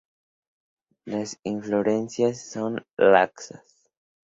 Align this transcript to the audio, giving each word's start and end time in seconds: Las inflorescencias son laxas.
Las 1.05 1.37
inflorescencias 1.43 2.41
son 2.51 2.83
laxas. 2.97 3.87